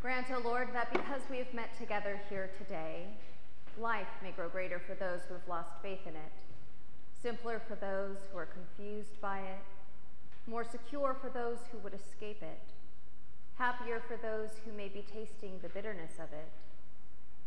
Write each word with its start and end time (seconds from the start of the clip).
Grant, 0.00 0.30
O 0.30 0.38
Lord, 0.38 0.68
that 0.74 0.92
because 0.92 1.22
we 1.28 1.38
have 1.38 1.52
met 1.52 1.76
together 1.76 2.20
here 2.30 2.50
today, 2.56 3.08
life 3.76 4.06
may 4.22 4.30
grow 4.30 4.48
greater 4.48 4.78
for 4.78 4.94
those 4.94 5.22
who 5.26 5.34
have 5.34 5.48
lost 5.48 5.70
faith 5.82 6.06
in 6.06 6.14
it, 6.14 6.32
simpler 7.20 7.60
for 7.66 7.74
those 7.74 8.16
who 8.30 8.38
are 8.38 8.46
confused 8.46 9.20
by 9.20 9.40
it, 9.40 9.58
more 10.46 10.62
secure 10.62 11.16
for 11.20 11.30
those 11.30 11.58
who 11.72 11.78
would 11.78 11.94
escape 11.94 12.40
it, 12.42 12.60
happier 13.56 14.00
for 14.06 14.16
those 14.16 14.50
who 14.64 14.70
may 14.70 14.86
be 14.86 15.04
tasting 15.12 15.58
the 15.62 15.68
bitterness 15.68 16.12
of 16.22 16.32
it, 16.32 16.52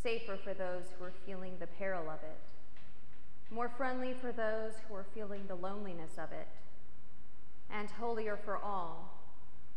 safer 0.00 0.36
for 0.36 0.54
those 0.54 0.84
who 0.96 1.04
are 1.04 1.12
feeling 1.26 1.54
the 1.58 1.66
peril 1.66 2.08
of 2.08 2.22
it, 2.22 3.52
more 3.52 3.68
friendly 3.76 4.14
for 4.14 4.30
those 4.30 4.74
who 4.88 4.94
are 4.94 5.06
feeling 5.16 5.42
the 5.48 5.56
loneliness 5.56 6.12
of 6.16 6.30
it, 6.30 6.46
and 7.72 7.90
holier 7.90 8.38
for 8.44 8.56
all 8.56 9.15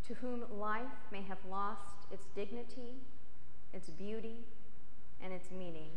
to 0.10 0.16
whom 0.16 0.44
life 0.60 1.06
may 1.12 1.22
have 1.22 1.38
lost 1.48 2.08
its 2.12 2.26
dignity, 2.34 2.98
its 3.74 3.92
beauty, 3.92 4.38
and 5.24 5.32
its 5.32 5.52
meaning. 5.52 5.92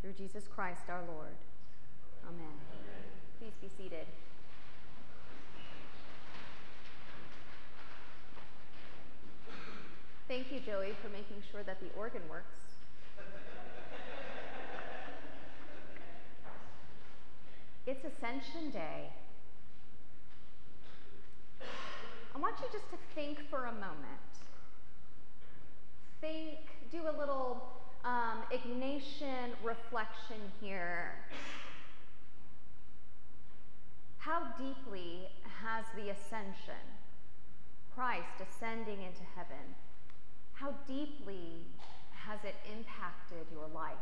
Through 0.00 0.12
Jesus 0.12 0.44
Christ 0.46 0.82
our 0.88 1.00
Lord. 1.08 1.34
Amen. 2.24 2.46
Amen. 2.46 3.04
Please 3.40 3.54
be 3.60 3.68
seated. 3.76 4.06
Thank 10.28 10.52
you, 10.52 10.60
Joey, 10.60 10.92
for 11.02 11.08
making 11.08 11.42
sure 11.50 11.64
that 11.64 11.80
the 11.80 11.88
organ 11.98 12.22
works. 12.30 12.54
it's 17.86 18.04
Ascension 18.04 18.70
Day. 18.70 19.10
I 22.34 22.38
want 22.40 22.56
you 22.60 22.66
just 22.72 22.90
to 22.90 22.96
think 23.14 23.38
for 23.48 23.66
a 23.66 23.72
moment. 23.72 24.20
Think, 26.20 26.58
do 26.90 27.02
a 27.02 27.14
little 27.16 27.62
um, 28.04 28.42
Ignatian 28.52 29.50
reflection 29.62 30.40
here. 30.60 31.14
How 34.18 34.42
deeply 34.58 35.28
has 35.62 35.84
the 35.94 36.10
ascension, 36.10 36.82
Christ 37.94 38.40
ascending 38.40 38.98
into 39.02 39.22
heaven, 39.36 39.76
how 40.54 40.74
deeply 40.88 41.62
has 42.10 42.40
it 42.42 42.54
impacted 42.72 43.46
your 43.52 43.68
life? 43.74 43.92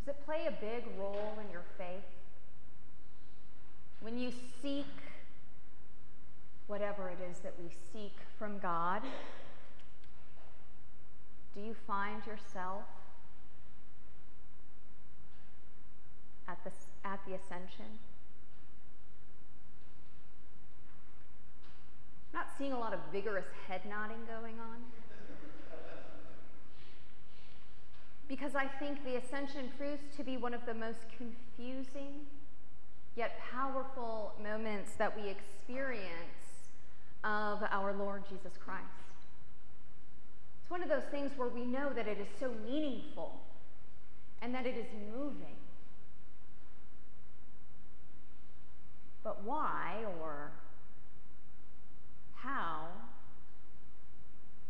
Does 0.00 0.16
it 0.16 0.24
play 0.24 0.46
a 0.48 0.52
big 0.52 0.84
role 0.98 1.38
in 1.44 1.52
your 1.52 1.64
faith? 1.78 2.02
When 4.00 4.18
you 4.18 4.32
seek 4.60 4.86
whatever 6.66 7.08
it 7.08 7.18
is 7.30 7.38
that 7.40 7.54
we 7.58 7.70
seek 7.92 8.16
from 8.38 8.58
God, 8.58 9.02
do 11.54 11.60
you 11.60 11.74
find 11.86 12.26
yourself 12.26 12.84
at 16.48 16.58
the, 16.64 16.70
at 17.04 17.20
the 17.26 17.34
ascension? 17.34 17.98
I'm 22.32 22.40
not 22.40 22.48
seeing 22.56 22.72
a 22.72 22.78
lot 22.78 22.94
of 22.94 23.00
vigorous 23.12 23.44
head 23.68 23.82
nodding 23.88 24.24
going 24.26 24.58
on. 24.58 24.78
Because 28.28 28.54
I 28.54 28.66
think 28.66 29.04
the 29.04 29.16
ascension 29.16 29.70
proves 29.76 30.02
to 30.16 30.24
be 30.24 30.38
one 30.38 30.54
of 30.54 30.64
the 30.64 30.72
most 30.72 31.00
confusing 31.18 32.26
yet 33.14 33.38
powerful 33.52 34.32
moments 34.42 34.92
that 34.96 35.14
we 35.14 35.28
experience 35.28 36.41
of 37.24 37.62
our 37.70 37.92
Lord 37.92 38.24
Jesus 38.28 38.52
Christ. 38.58 38.86
It's 40.62 40.70
one 40.70 40.82
of 40.82 40.88
those 40.88 41.04
things 41.10 41.32
where 41.36 41.48
we 41.48 41.64
know 41.64 41.92
that 41.92 42.06
it 42.08 42.18
is 42.18 42.28
so 42.40 42.52
meaningful 42.66 43.40
and 44.40 44.54
that 44.54 44.66
it 44.66 44.76
is 44.76 44.86
moving. 45.14 45.56
But 49.22 49.44
why 49.44 50.04
or 50.20 50.50
how, 52.34 52.88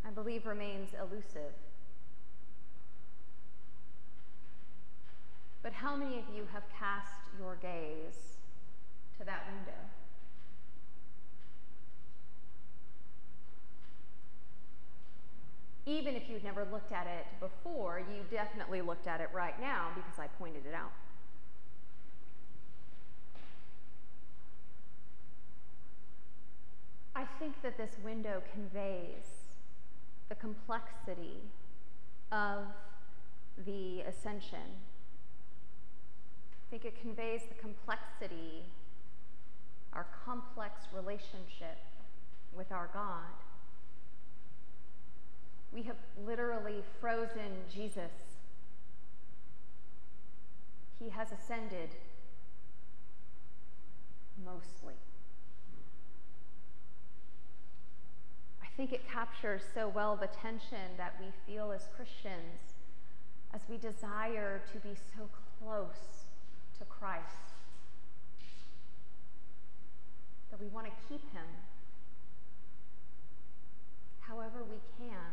I 0.06 0.10
believe, 0.10 0.44
remains 0.44 0.90
elusive. 1.00 1.54
But 5.62 5.72
how 5.72 5.96
many 5.96 6.18
of 6.18 6.24
you 6.34 6.46
have 6.52 6.64
cast 6.78 7.14
your 7.38 7.56
gaze 7.56 8.36
to 9.18 9.24
that 9.24 9.46
window? 9.46 9.80
Even 15.86 16.14
if 16.14 16.28
you'd 16.28 16.44
never 16.44 16.66
looked 16.70 16.92
at 16.92 17.06
it 17.06 17.26
before, 17.40 17.98
you 17.98 18.22
definitely 18.30 18.80
looked 18.82 19.06
at 19.08 19.20
it 19.20 19.28
right 19.34 19.60
now 19.60 19.88
because 19.94 20.18
I 20.18 20.28
pointed 20.38 20.64
it 20.66 20.74
out. 20.74 20.92
I 27.14 27.24
think 27.38 27.60
that 27.62 27.76
this 27.76 27.90
window 28.02 28.42
conveys 28.52 29.26
the 30.28 30.34
complexity 30.36 31.40
of 32.30 32.64
the 33.66 34.00
ascension. 34.02 34.58
I 36.52 36.70
think 36.70 36.84
it 36.84 36.98
conveys 37.00 37.42
the 37.48 37.54
complexity, 37.60 38.64
our 39.92 40.06
complex 40.24 40.86
relationship 40.94 41.78
with 42.56 42.72
our 42.72 42.88
God 42.94 43.26
literally 46.26 46.82
frozen 47.00 47.64
Jesus. 47.72 48.12
He 50.98 51.10
has 51.10 51.28
ascended 51.32 51.90
mostly. 54.44 54.94
I 58.62 58.66
think 58.76 58.92
it 58.92 59.08
captures 59.08 59.62
so 59.74 59.88
well 59.88 60.16
the 60.16 60.28
tension 60.28 60.96
that 60.96 61.14
we 61.20 61.26
feel 61.46 61.72
as 61.72 61.88
Christians 61.96 62.74
as 63.54 63.60
we 63.68 63.76
desire 63.76 64.62
to 64.72 64.78
be 64.78 64.94
so 64.94 65.28
close 65.58 66.24
to 66.78 66.84
Christ 66.84 67.52
that 70.50 70.60
we 70.60 70.68
want 70.68 70.86
to 70.86 70.92
keep 71.08 71.22
him 71.32 71.46
however 74.20 74.62
we 74.70 74.78
can. 74.98 75.32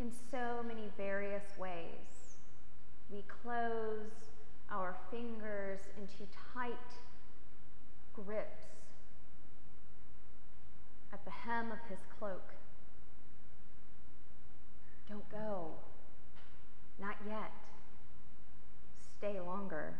in 0.00 0.10
so 0.30 0.62
many 0.66 0.90
various 0.96 1.44
ways. 1.58 2.36
We 3.10 3.24
close 3.42 4.30
our 4.70 4.96
fingers 5.10 5.80
into 5.98 6.30
tight 6.54 6.74
grips 8.14 8.62
at 11.12 11.24
the 11.24 11.30
hem 11.30 11.72
of 11.72 11.78
his 11.88 11.98
cloak. 12.18 12.54
Don't 15.08 15.28
go. 15.30 15.72
Not 17.00 17.16
yet. 17.26 17.50
Stay 19.18 19.40
longer. 19.40 19.94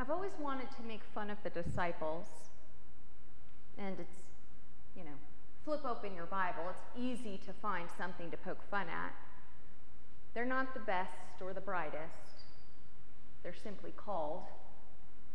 I've 0.00 0.08
always 0.08 0.32
wanted 0.40 0.70
to 0.78 0.82
make 0.88 1.02
fun 1.14 1.28
of 1.28 1.36
the 1.44 1.50
disciples, 1.50 2.26
and 3.76 4.00
it's, 4.00 4.22
you 4.96 5.04
know, 5.04 5.18
flip 5.62 5.84
open 5.84 6.14
your 6.16 6.24
Bible. 6.24 6.62
It's 6.70 6.98
easy 6.98 7.38
to 7.44 7.52
find 7.52 7.86
something 7.98 8.30
to 8.30 8.38
poke 8.38 8.62
fun 8.70 8.86
at. 8.88 9.14
They're 10.32 10.46
not 10.46 10.72
the 10.72 10.80
best 10.80 11.42
or 11.42 11.52
the 11.52 11.60
brightest, 11.60 12.46
they're 13.42 13.52
simply 13.52 13.92
called, 13.94 14.44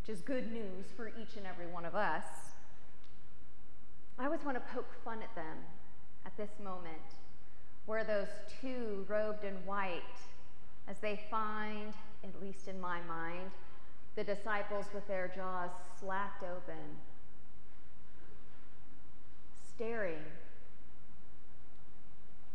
which 0.02 0.16
is 0.16 0.22
good 0.24 0.52
news 0.52 0.88
for 0.98 1.10
each 1.10 1.38
and 1.38 1.46
every 1.46 1.68
one 1.68 1.86
of 1.86 1.94
us. 1.94 2.26
I 4.18 4.26
always 4.26 4.44
want 4.44 4.58
to 4.58 4.74
poke 4.74 4.96
fun 5.04 5.20
at 5.22 5.36
them 5.36 5.58
at 6.26 6.36
this 6.38 6.50
moment, 6.64 7.14
where 7.86 8.04
those 8.04 8.30
two 8.62 9.06
robed 9.08 9.44
in 9.44 9.54
white, 9.68 10.02
as 10.88 10.98
they 10.98 11.22
find, 11.30 11.94
at 12.24 12.42
least 12.42 12.68
in 12.68 12.82
my 12.82 13.00
mind, 13.08 13.52
the 14.16 14.24
disciples 14.24 14.86
with 14.94 15.08
their 15.08 15.32
jaws 15.36 15.70
slapped 16.00 16.44
open, 16.44 16.98
staring. 19.76 20.24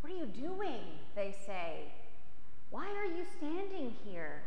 What 0.01 0.13
are 0.13 0.17
you 0.17 0.27
doing? 0.27 0.81
They 1.15 1.35
say. 1.47 1.93
Why 2.71 2.87
are 2.87 3.05
you 3.05 3.25
standing 3.37 3.95
here? 4.05 4.43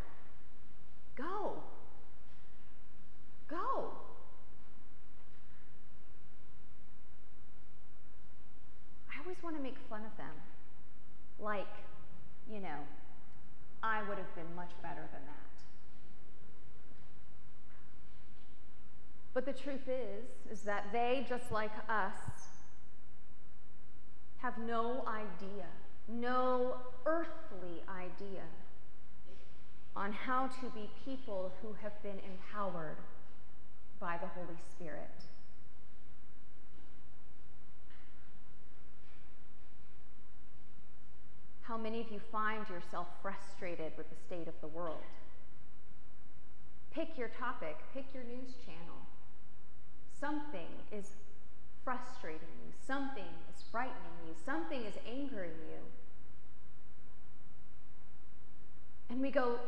Go. 1.15 1.57
Go. 3.48 3.92
I 9.12 9.21
always 9.24 9.38
want 9.44 9.56
to 9.56 9.62
make 9.62 9.77
fun 9.89 10.01
of 10.01 10.18
them, 10.18 10.33
like, 11.39 11.68
you 12.51 12.59
know, 12.59 12.80
I 13.83 14.01
would 14.09 14.18
have 14.18 14.36
been 14.36 14.56
much 14.56 14.71
better 14.81 15.07
than 15.13 15.21
that. 15.27 15.53
But 19.33 19.45
the 19.45 19.53
truth 19.53 19.88
is, 19.88 20.25
is 20.51 20.62
that 20.62 20.85
they, 20.91 21.25
just 21.27 21.51
like 21.51 21.71
us, 21.89 22.13
have 24.38 24.57
no 24.57 25.06
idea, 25.07 25.65
no 26.07 26.75
earthly 27.06 27.81
idea 27.89 28.44
on 29.95 30.12
how 30.12 30.47
to 30.47 30.69
be 30.75 30.89
people 31.06 31.51
who 31.62 31.75
have 31.81 32.01
been 32.03 32.19
empowered 32.30 32.97
by 34.00 34.18
the 34.18 34.27
Holy 34.27 34.57
Spirit. 34.69 35.09
How 41.62 41.77
many 41.77 42.01
of 42.01 42.12
you 42.12 42.19
find 42.31 42.68
yourself 42.69 43.07
frustrated 43.21 43.94
with 43.97 44.09
the 44.09 44.15
state 44.27 44.47
of 44.47 44.53
the 44.62 44.68
world? 44.68 44.97
Pick 46.91 47.18
your 47.18 47.30
topic, 47.30 47.77
pick 47.94 48.06
your 48.13 48.24
news 48.24 48.56
channel. 48.65 49.03
Something 50.19 50.68
is 50.92 51.12
frustrating 51.83 52.39
you, 52.65 52.71
something 52.88 53.25
is 53.54 53.63
frightening 53.71 54.18
you, 54.25 54.33
something 54.45 54.86
is 54.86 54.94
angering 55.07 55.51
you. 55.69 55.80
And 59.10 59.21
we 59.21 59.31
go, 59.31 59.60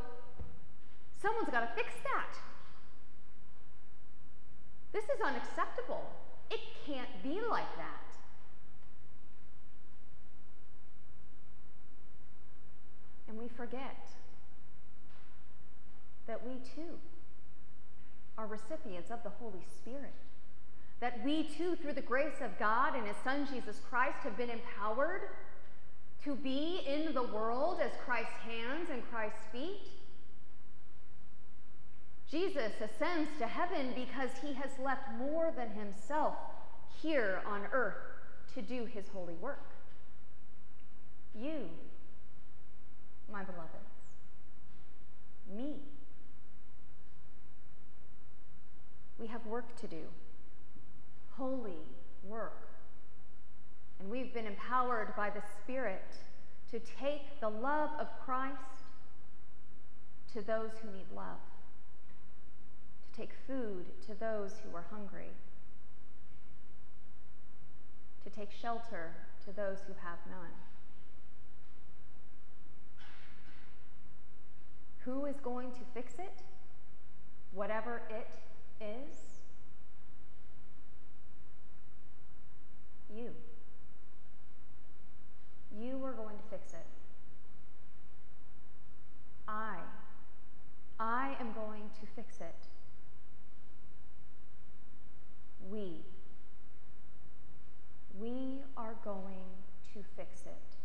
someone's 1.21 1.49
got 1.49 1.61
to 1.61 1.69
fix 1.75 1.89
that. 2.03 2.37
This 4.93 5.03
is 5.05 5.21
unacceptable. 5.23 6.09
It 6.49 6.61
can't 6.85 7.09
be 7.21 7.41
like 7.49 7.75
that. 7.77 8.15
And 13.27 13.37
we 13.37 13.49
forget 13.49 14.07
that 16.27 16.45
we 16.47 16.53
too 16.75 16.97
are 18.37 18.47
recipients 18.47 19.11
of 19.11 19.21
the 19.23 19.29
Holy 19.29 19.65
Spirit. 19.77 20.13
That 20.99 21.23
we 21.23 21.43
too, 21.43 21.75
through 21.75 21.93
the 21.93 22.01
grace 22.01 22.41
of 22.41 22.57
God 22.57 22.95
and 22.95 23.05
His 23.05 23.17
Son 23.23 23.47
Jesus 23.51 23.79
Christ, 23.89 24.17
have 24.23 24.37
been 24.37 24.49
empowered 24.49 25.29
to 26.23 26.35
be 26.35 26.81
in 26.87 27.13
the 27.13 27.23
world 27.23 27.79
as 27.83 27.91
Christ's 28.05 28.37
hands 28.43 28.89
and 28.91 29.03
Christ's 29.11 29.45
feet. 29.51 29.81
Jesus 32.29 32.71
ascends 32.81 33.29
to 33.37 33.45
heaven 33.45 33.93
because 33.95 34.31
he 34.41 34.53
has 34.53 34.71
left 34.83 35.11
more 35.17 35.53
than 35.55 35.69
himself 35.69 36.35
here 37.01 37.41
on 37.45 37.61
earth 37.71 37.95
to 38.55 38.61
do 38.61 38.85
his 38.85 39.07
holy 39.09 39.35
work. 39.35 39.69
You 41.39 41.69
my 43.31 43.43
beloveds. 43.43 43.73
Me. 45.53 45.75
We 49.19 49.27
have 49.27 49.45
work 49.45 49.75
to 49.81 49.87
do, 49.87 50.03
holy 51.37 51.77
work. 52.23 52.67
And 53.99 54.09
we've 54.09 54.33
been 54.33 54.45
empowered 54.45 55.15
by 55.15 55.29
the 55.29 55.41
Spirit 55.61 56.15
to 56.71 56.79
take 56.79 57.39
the 57.39 57.49
love 57.49 57.89
of 57.99 58.07
Christ 58.25 58.59
to 60.33 60.41
those 60.41 60.71
who 60.81 60.91
need 60.91 61.05
love, 61.15 61.39
to 63.13 63.19
take 63.19 63.31
food 63.47 63.85
to 64.07 64.13
those 64.19 64.51
who 64.63 64.75
are 64.75 64.85
hungry, 64.91 65.31
to 68.23 68.29
take 68.29 68.51
shelter 68.51 69.11
to 69.45 69.55
those 69.55 69.77
who 69.87 69.93
have 70.03 70.17
none. 70.29 70.51
Who 75.05 75.25
is 75.25 75.39
going 75.39 75.71
to 75.71 75.81
fix 75.93 76.15
it? 76.15 76.41
Whatever 77.53 78.01
it 78.09 78.27
is? 78.83 79.34
You. 83.15 83.29
You 85.79 86.03
are 86.03 86.11
going 86.11 86.37
to 86.37 86.43
fix 86.49 86.73
it. 86.73 86.85
I. 89.47 89.77
I 90.99 91.35
am 91.39 91.53
going 91.53 91.83
to 92.01 92.07
fix 92.15 92.41
it. 92.41 92.55
We. 95.69 96.01
We 98.19 98.61
are 98.75 98.95
going 99.03 99.43
to 99.93 99.99
fix 100.17 100.41
it. 100.45 100.75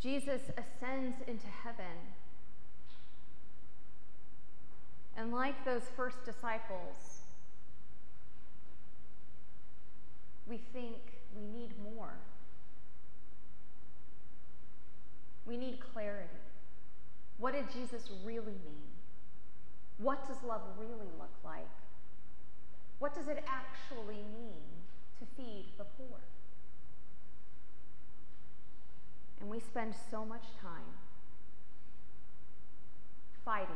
Jesus 0.00 0.42
ascends 0.58 1.16
into 1.26 1.46
heaven. 1.46 1.86
And 5.16 5.32
like 5.32 5.64
those 5.64 5.84
first 5.96 6.24
disciples, 6.26 7.23
we 10.48 10.58
think 10.72 10.96
we 11.36 11.42
need 11.42 11.70
more. 11.82 12.14
We 15.46 15.56
need 15.56 15.78
clarity. 15.92 16.28
What 17.38 17.54
did 17.54 17.70
Jesus 17.70 18.10
really 18.24 18.52
mean? 18.64 18.92
What 19.98 20.26
does 20.26 20.36
love 20.46 20.62
really 20.78 21.10
look 21.18 21.34
like? 21.44 21.68
What 22.98 23.14
does 23.14 23.28
it 23.28 23.44
actually 23.46 24.22
mean 24.36 24.64
to 25.18 25.26
feed 25.36 25.66
the 25.78 25.84
poor? 25.84 26.20
And 29.40 29.50
we 29.50 29.60
spend 29.60 29.94
so 30.10 30.24
much 30.24 30.44
time 30.62 30.94
fighting, 33.44 33.68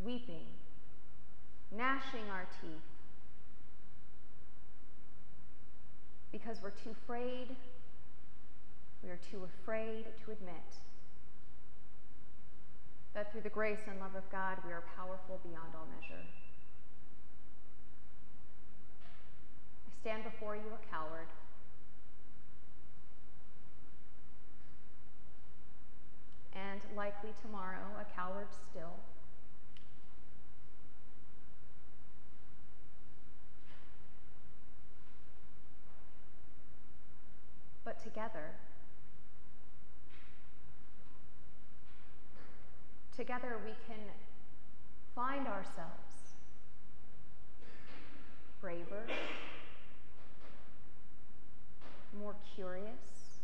weeping, 0.00 0.46
gnashing 1.70 2.30
our 2.30 2.46
teeth 2.60 2.91
because 6.32 6.56
we're 6.62 6.70
too 6.70 6.90
afraid, 7.04 7.54
we 9.04 9.10
are 9.10 9.20
too 9.30 9.46
afraid 9.62 10.06
to 10.24 10.32
admit 10.32 10.80
that 13.14 13.30
through 13.30 13.42
the 13.42 13.50
grace 13.50 13.80
and 13.86 14.00
love 14.00 14.14
of 14.16 14.28
God, 14.32 14.56
we 14.66 14.72
are 14.72 14.82
powerful 14.96 15.38
beyond 15.44 15.68
all 15.76 15.86
measure. 16.00 16.24
I 19.86 19.90
stand 20.00 20.24
before 20.24 20.56
you 20.56 20.62
a 20.72 20.90
coward. 20.90 21.28
and 26.54 26.80
likely 26.96 27.30
tomorrow 27.42 27.86
a 28.00 28.04
coward 28.14 28.46
still. 28.70 28.94
But 37.84 37.91
together, 38.02 38.50
together 43.16 43.58
we 43.64 43.72
can 43.86 44.00
find 45.14 45.46
ourselves 45.46 46.22
braver, 48.60 49.02
more 52.18 52.36
curious, 52.54 53.40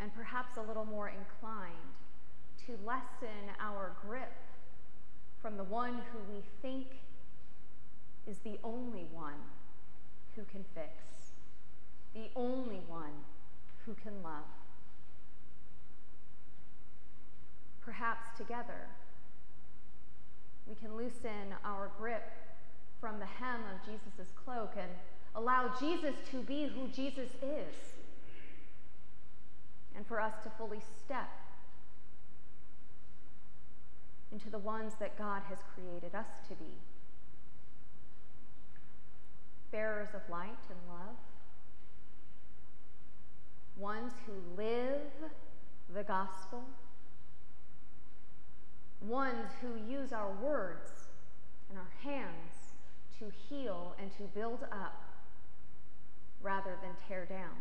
and 0.00 0.12
perhaps 0.14 0.56
a 0.56 0.60
little 0.60 0.84
more 0.84 1.08
inclined 1.08 1.72
to 2.66 2.72
lessen 2.84 3.54
our 3.60 3.92
grip 4.06 4.32
from 5.40 5.56
the 5.56 5.64
one 5.64 5.94
who 6.12 6.18
we 6.32 6.42
think 6.60 6.86
is 8.26 8.38
the 8.38 8.58
only 8.64 9.06
one 9.12 9.40
who 10.34 10.42
can 10.50 10.64
fix, 10.74 11.21
the 12.14 12.28
only 12.36 12.80
one 12.88 13.24
who 13.86 13.94
can 13.94 14.22
love. 14.22 14.44
Perhaps 17.80 18.36
together 18.36 18.88
we 20.68 20.74
can 20.74 20.96
loosen 20.96 21.54
our 21.64 21.90
grip 21.98 22.30
from 23.00 23.18
the 23.18 23.26
hem 23.26 23.60
of 23.74 23.84
Jesus' 23.84 24.32
cloak 24.44 24.72
and 24.76 24.90
allow 25.34 25.72
Jesus 25.80 26.14
to 26.30 26.38
be 26.38 26.66
who 26.66 26.88
Jesus 26.88 27.30
is. 27.42 27.74
And 29.94 30.06
for 30.06 30.20
us 30.20 30.34
to 30.44 30.50
fully 30.50 30.80
step 31.04 31.28
into 34.32 34.48
the 34.48 34.58
ones 34.58 34.94
that 34.98 35.18
God 35.18 35.42
has 35.48 35.58
created 35.74 36.14
us 36.14 36.26
to 36.48 36.54
be. 36.54 36.72
Bearers 39.70 40.08
of 40.14 40.22
light 40.30 40.64
and 40.70 40.78
love, 40.88 41.16
ones 43.82 44.12
who 44.24 44.32
live 44.56 45.10
the 45.92 46.04
gospel, 46.04 46.62
ones 49.00 49.50
who 49.60 49.92
use 49.92 50.12
our 50.12 50.30
words 50.40 51.08
and 51.68 51.76
our 51.76 51.90
hands 52.04 52.74
to 53.18 53.24
heal 53.48 53.96
and 54.00 54.12
to 54.16 54.22
build 54.38 54.60
up 54.70 55.02
rather 56.40 56.76
than 56.80 56.92
tear 57.08 57.24
down. 57.24 57.56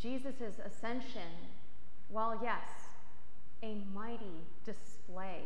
Jesus' 0.00 0.60
ascension, 0.64 1.32
while 2.08 2.38
yes, 2.42 2.62
a 3.62 3.76
mighty 3.94 4.44
display 4.64 5.40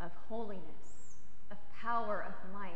of 0.00 0.10
holiness, 0.28 1.16
of 1.50 1.56
power, 1.72 2.24
of 2.26 2.52
might, 2.52 2.72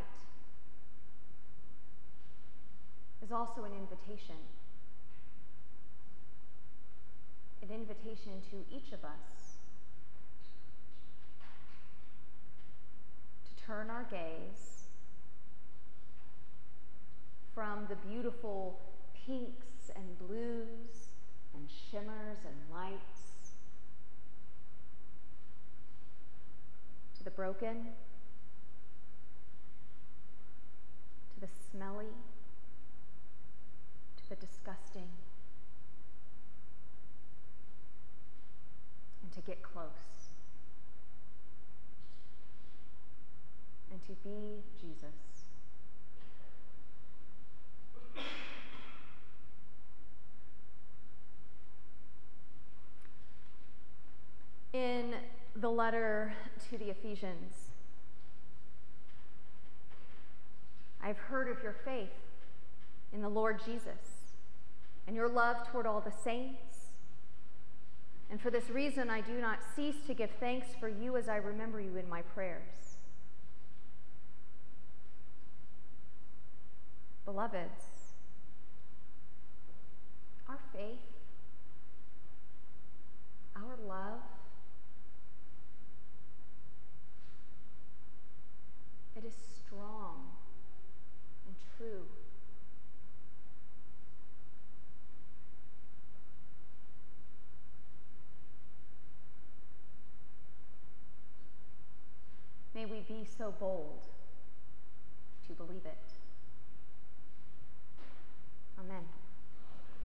is 3.23 3.26
also 3.37 3.65
an 3.65 3.73
invitation. 3.73 4.37
An 7.61 7.69
invitation 7.71 8.41
to 8.51 8.65
each 8.75 8.93
of 8.93 9.05
us 9.05 9.59
to 13.45 13.63
turn 13.63 13.91
our 13.91 14.05
gaze 14.05 14.85
from 17.55 17.87
the 17.91 17.97
beautiful 18.09 18.81
pinks 19.27 19.91
and 19.95 20.19
blues 20.19 21.09
and 21.53 21.69
shimmers 21.91 22.39
and 22.47 22.57
lights 22.73 23.53
to 27.19 27.25
the 27.25 27.31
broken, 27.31 27.89
to 31.35 31.41
the 31.41 31.49
smelly, 31.71 32.07
the 34.29 34.37
disgusting, 34.37 35.09
and 39.23 39.33
to 39.33 39.41
get 39.41 39.63
close. 39.63 39.87
And 43.91 44.01
to 44.07 44.13
be 44.25 44.63
Jesus. 44.81 45.11
In 54.73 55.15
the 55.55 55.71
letter 55.71 56.35
to 56.69 56.77
the 56.77 56.91
Ephesians, 56.91 57.71
I've 61.03 61.17
heard 61.17 61.49
of 61.49 61.63
your 61.63 61.77
faith 61.85 62.11
in 63.13 63.23
the 63.23 63.29
Lord 63.29 63.61
Jesus 63.65 64.16
and 65.07 65.15
your 65.15 65.29
love 65.29 65.57
toward 65.71 65.87
all 65.87 66.01
the 66.01 66.13
saints. 66.25 66.91
And 68.31 68.41
for 68.41 68.51
this 68.51 68.69
reason, 68.71 69.09
I 69.09 69.21
do 69.21 69.35
not 69.35 69.61
cease 69.75 69.97
to 70.07 70.15
give 70.15 70.31
thanks 70.41 70.69
for 70.81 70.89
you 70.89 71.17
as 71.17 71.29
I 71.29 71.37
remember 71.37 71.81
you 71.81 71.97
in 71.97 72.09
my 72.09 72.23
prayers. 72.23 72.97
Beloveds, 77.25 78.13
our 80.49 80.59
faith, 80.73 80.99
our 83.57 83.77
love, 83.87 84.21
it 89.17 89.25
is 89.25 89.35
strong 89.67 90.31
and 91.47 91.57
true. 91.77 92.05
be 103.09 103.25
so 103.39 103.55
bold 103.59 104.03
to 105.47 105.53
believe 105.55 105.85
it? 105.85 105.99
Amen. 108.79 109.05